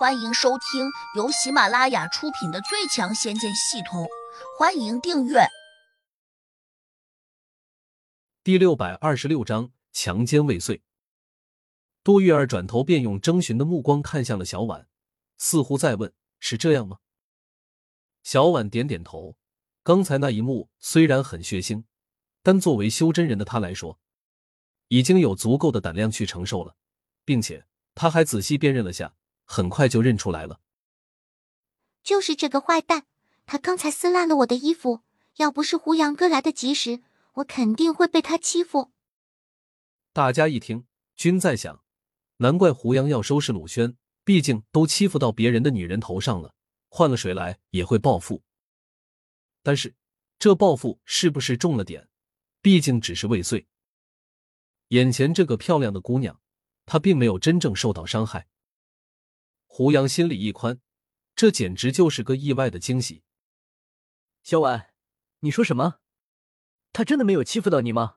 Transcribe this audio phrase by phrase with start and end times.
[0.00, 4.04] 欢迎收听由喜马拉雅出品的《最强仙剑系统》，
[4.58, 5.40] 欢迎订阅。
[8.42, 10.82] 第六百二十六章强奸未遂。
[12.02, 14.88] 杜玉儿转头便用征询的目光看向了小婉，
[15.36, 16.10] 似乎在问
[16.40, 17.00] ：“是这样吗？”
[18.24, 19.36] 小婉点点头。
[19.82, 21.84] 刚才那一幕虽然很血腥，
[22.42, 24.00] 但作为修真人的她来说，
[24.88, 26.74] 已经有足够的胆量去承受了，
[27.26, 29.14] 并且她还仔细辨认了下。
[29.52, 30.60] 很快就认出来了，
[32.04, 33.06] 就是这个坏蛋，
[33.46, 35.00] 他刚才撕烂了我的衣服。
[35.38, 37.02] 要不是胡杨哥来得及时，
[37.34, 38.92] 我肯定会被他欺负。
[40.12, 41.82] 大家一听，均在想：
[42.36, 46.54] 难怪胡杨要收拾鲁轩，毕竟都欺负到别人的女人头上了，
[46.88, 48.44] 换了谁来也会报复。
[49.64, 49.96] 但是
[50.38, 52.08] 这报复是不是重了点？
[52.62, 53.66] 毕竟只是未遂。
[54.88, 56.40] 眼前这个漂亮的姑娘，
[56.86, 58.46] 她并没有真正受到伤害。
[59.72, 60.80] 胡杨心里一宽，
[61.36, 63.22] 这简直就是个意外的惊喜。
[64.42, 64.92] 小婉，
[65.38, 66.00] 你说什么？
[66.92, 68.16] 他真的没有欺负到你吗？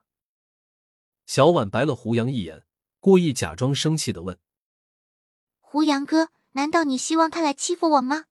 [1.27, 2.65] 小婉白了胡杨一眼，
[2.99, 4.39] 故意假装生气的问
[5.61, 8.25] ：“胡杨哥，难道你希望他来欺负我吗？”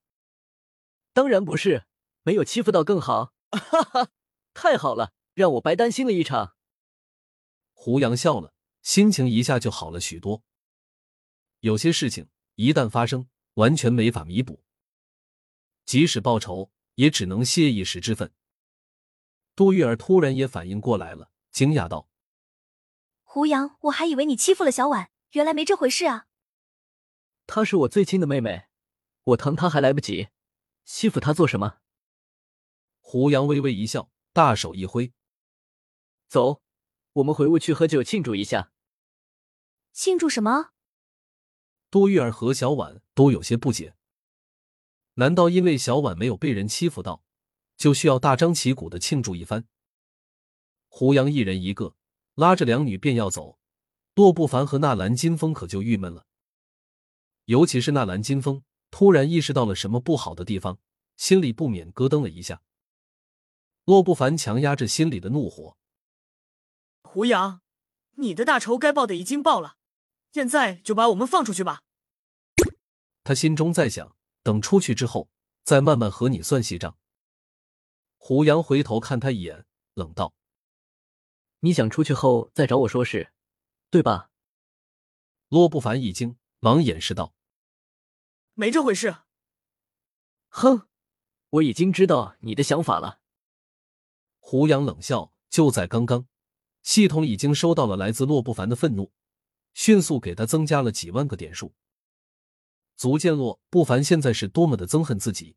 [1.15, 1.87] 当然不是，
[2.25, 3.33] 没有欺负到更好。
[3.53, 4.09] 哈哈，
[4.53, 6.57] 太好了，让我白担心了一场。
[7.73, 10.43] 胡杨笑了，心情一下就好了许多。
[11.61, 12.29] 有些事情。
[12.55, 14.63] 一旦发生，完全没法弥补。
[15.85, 18.33] 即使报仇，也只能泄一时之愤。
[19.55, 22.09] 杜玉儿突然也反应过来了，惊讶道
[23.23, 26.27] ：“胡杨，我还以为你欺负了小婉，原来没这回事啊！”
[27.47, 28.69] 她是我最亲的妹妹，
[29.25, 30.29] 我疼她还来不及，
[30.85, 31.79] 欺负她做什么？
[33.01, 35.13] 胡杨微微一笑，大手一挥
[36.29, 36.63] ：“走，
[37.15, 38.73] 我们回屋去喝酒庆祝一下。”
[39.93, 40.71] 庆祝什么？
[41.93, 43.95] 多玉儿和小婉都有些不解，
[45.17, 47.23] 难道因为小婉没有被人欺负到，
[47.77, 49.67] 就需要大张旗鼓的庆祝一番？
[50.89, 51.95] 胡杨一人一个，
[52.35, 53.59] 拉着两女便要走，
[54.15, 56.25] 洛不凡和纳兰金风可就郁闷了。
[57.45, 60.79] 尤其是纳兰金风突然意识到了什么不好的地方，
[61.19, 62.63] 心里不免咯噔了一下。
[63.85, 65.77] 洛不凡强压着心里的怒火
[67.05, 67.61] ：“胡杨，
[68.13, 69.77] 你的大仇该报的已经报了。”
[70.33, 71.83] 现在就把我们放出去吧。
[73.25, 75.31] 他心中在想，等出去之后，
[75.65, 76.99] 再慢慢和你算细账。
[78.17, 80.35] 胡杨回头看他一眼，冷道
[81.61, 83.33] ：“你想出去后再找我说事，
[83.91, 84.31] 对吧？”
[85.49, 87.35] 洛不凡一惊，忙掩饰道
[88.55, 89.17] ：“没这回事。”
[90.49, 90.89] 哼，
[91.51, 93.21] 我已经知道你的想法了。
[94.39, 96.27] 胡杨冷笑：“就在刚刚，
[96.83, 99.13] 系统已经收到了来自洛不凡的愤怒。”
[99.75, 101.75] 迅速给他增加了几万个点数，
[102.97, 105.57] 足见洛不凡现在是多么的憎恨自己。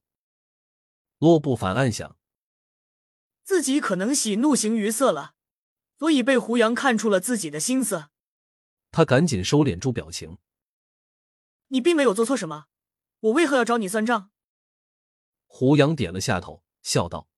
[1.20, 2.18] 洛不凡暗想，
[3.44, 5.36] 自己可能喜怒形于色了，
[5.98, 8.10] 所以被胡杨看出了自己的心思。
[8.92, 10.38] 他赶紧收敛住表情。
[11.68, 12.66] 你并没有做错什么，
[13.22, 14.32] 我为何要找你算账？
[15.48, 17.30] 胡杨点了下头，笑道：“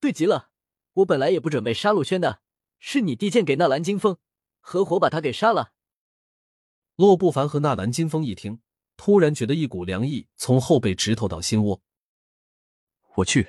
[0.00, 0.50] 对极了，
[0.94, 2.42] 我本来也不准备杀陆轩的，
[2.78, 4.18] 是你递剑给纳兰金风。”
[4.60, 5.72] 合伙把他给杀了。
[6.96, 8.60] 洛不凡和纳兰金风一听，
[8.98, 11.80] 突然觉得一股凉意从后背直透到心窝。
[13.14, 13.48] 我去，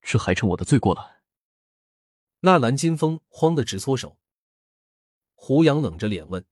[0.00, 1.20] 这还成我的罪过了。
[2.40, 4.18] 纳兰金风慌得直搓手。
[5.34, 6.44] 胡杨冷着脸问：“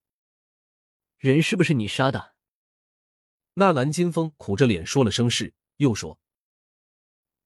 [1.16, 2.34] 人是不是你杀的？”
[3.54, 6.20] 纳兰金风苦着脸说了声是，又说：“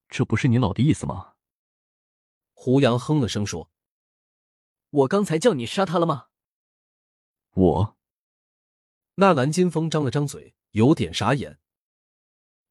[0.09, 1.35] 这不是你老的意思吗？”
[2.53, 3.71] 胡杨哼了声说。
[4.91, 6.29] 我刚才叫你杀他了吗？
[7.53, 7.98] 我，
[9.21, 11.59] 纳兰金风张了张嘴，有点傻眼。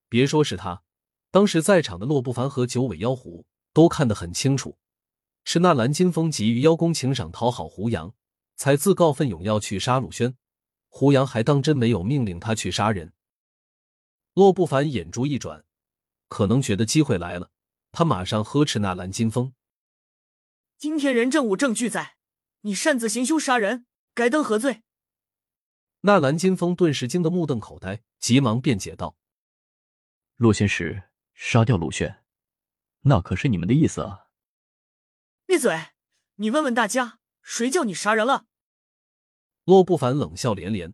[0.08, 0.82] 别说是他，
[1.30, 4.78] 当时在场的洛不凡和九尾妖狐都看得很清楚，
[5.44, 8.16] 是纳兰金风急于邀功请赏讨好胡杨，
[8.56, 10.38] 才自告奋勇要去杀鲁轩。
[10.88, 13.12] 胡杨还当真没有命令他去杀人。
[14.34, 15.66] 洛不凡眼珠一转，
[16.30, 17.52] 可能觉得机会来了，
[17.92, 19.54] 他马上呵斥纳兰金风。
[20.78, 22.16] 今天人证物证俱在，
[22.62, 24.84] 你擅自行凶杀人，该当何罪？
[26.08, 29.18] 纳兰金风顿时惊得目瞪口呆，急忙辩解道
[30.38, 32.24] ：“洛仙石杀掉鲁轩，
[33.02, 34.28] 那可是你们的意思啊！”
[35.46, 35.88] 闭嘴！
[36.36, 38.46] 你问问大家，谁叫你杀人了？
[39.66, 40.94] 洛不凡冷笑连连。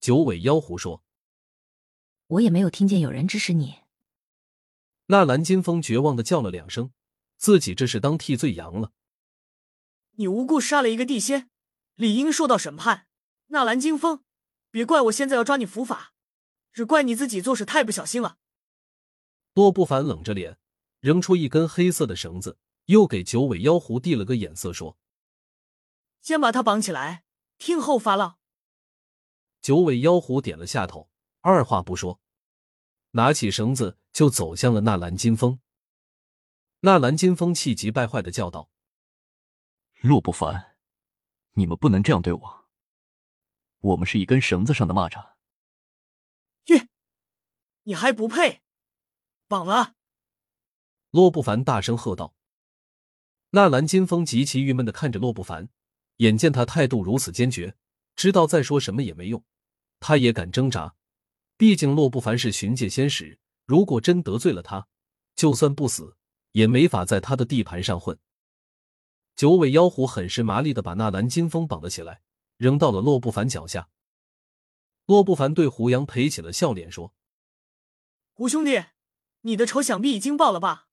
[0.00, 1.04] 九尾妖狐说
[2.28, 3.80] ：“我也没有听见有人指使你。”
[5.08, 6.94] 纳兰金风绝望的叫了两声。
[7.36, 8.92] 自己这是当替罪羊了。
[10.12, 11.50] 你无故杀了一个地仙，
[11.96, 13.08] 理应受到审判。
[13.52, 14.24] 纳兰金风，
[14.70, 16.14] 别怪我现在要抓你伏法，
[16.72, 18.38] 只怪你自己做事太不小心了。
[19.52, 20.58] 洛不凡冷着脸，
[21.00, 22.56] 扔出一根黑色的绳子，
[22.86, 24.96] 又给九尾妖狐递了个眼色，说
[26.22, 27.24] ：“先把他绑起来，
[27.58, 28.38] 听候发落。”
[29.60, 31.10] 九尾妖狐点了下头，
[31.42, 32.22] 二话不说，
[33.10, 35.60] 拿起绳子就走向了纳兰金风。
[36.80, 38.70] 纳兰金风气急败坏的叫道
[40.00, 40.78] ：“洛不凡，
[41.52, 42.61] 你们不能这样对我！
[43.82, 45.34] 我们是一根绳子上的蚂蚱。”
[46.66, 46.88] 吁，
[47.82, 48.62] 你还不配！
[49.46, 49.94] 绑了！
[51.10, 52.34] 洛不凡大声喝道。
[53.50, 55.68] 纳兰金风极其郁闷的看着洛不凡，
[56.16, 57.76] 眼见他态度如此坚决，
[58.16, 59.44] 知道再说什么也没用。
[60.00, 60.94] 他也敢挣扎，
[61.58, 64.88] 毕竟洛不凡是巡界仙使，如果真得罪了他，
[65.36, 66.16] 就算不死，
[66.52, 68.18] 也没法在他的地盘上混。
[69.36, 72.22] 九尾妖狐很是麻利的把纳兰金风绑了起来，
[72.62, 73.90] 扔到了洛不凡脚下。
[75.06, 77.12] 洛不凡对胡杨赔起了笑脸，说
[78.30, 78.84] ：“胡兄弟，
[79.40, 80.86] 你的仇想必已经报了吧？”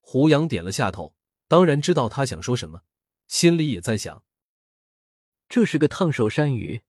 [0.00, 1.16] 胡杨点了下头，
[1.48, 2.82] 当然知道他想说什么，
[3.26, 4.22] 心里也在想：
[5.48, 6.82] 这是个烫手山芋。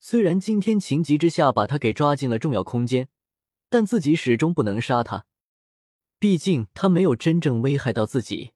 [0.00, 3.08] 虽然今天情急之下把他给抓进了重要空间，
[3.68, 5.24] 但自己始终不能杀他，
[6.18, 8.54] 毕竟他没有真正危害到自己。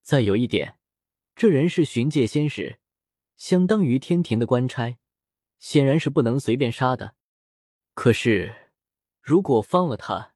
[0.00, 0.78] 再有一点，
[1.36, 2.80] 这人是巡界仙使，
[3.36, 4.98] 相当于天庭的官差，
[5.58, 7.14] 显然是不能随便杀的。
[7.94, 8.70] 可是，
[9.20, 10.34] 如果放了他，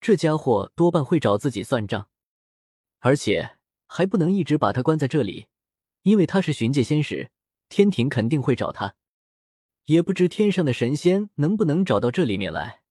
[0.00, 2.08] 这家伙多半会找自己算账，
[3.00, 5.46] 而且还不能一直把他关在这里，
[6.02, 7.30] 因为他是巡界仙使，
[7.68, 8.94] 天庭肯定会找他。
[9.86, 12.82] 也不知天上的神仙能不能找到这里面来。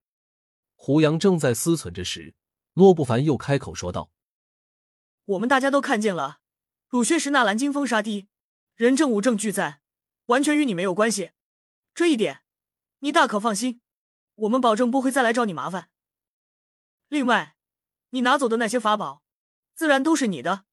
[0.75, 2.35] 胡杨正在思忖着时，
[2.73, 4.11] 洛不凡又开口说道
[5.23, 6.39] ：“我们大家都看见了，
[6.89, 8.27] 鲁轩是纳兰金风杀的，
[8.81, 9.79] 人证物证俱在，
[10.25, 11.33] 完全与你没有关系。
[11.93, 12.41] 这一点，
[13.01, 13.79] 你大可放心，
[14.33, 15.91] 我们保证不会再来找你麻烦。
[17.07, 17.55] 另外，
[18.09, 19.21] 你拿走的那些法宝，
[19.75, 20.65] 自然都是你的，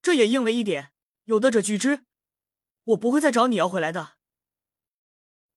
[0.00, 0.92] 这也应了一点，
[1.24, 2.04] 有德者居之。
[2.84, 4.12] 我不会再找你要回来的。”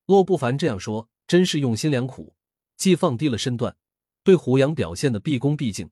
[0.07, 2.35] 洛不凡这样说，真是用心良苦，
[2.75, 3.77] 既放低了身段，
[4.23, 5.91] 对胡杨表现的毕恭毕敬，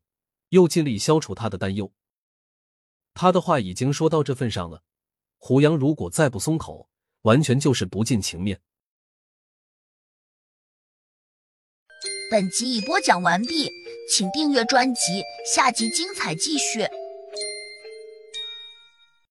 [0.49, 1.93] 又尽力消除他的担忧。
[3.13, 4.81] 他的话已经说到这份上了，
[5.37, 6.89] 胡杨如果再不松口，
[7.21, 8.59] 完全就是不近情面。
[12.29, 13.69] 本集已播讲完毕，
[14.11, 15.23] 请订阅专辑，
[15.55, 16.85] 下集精彩继续。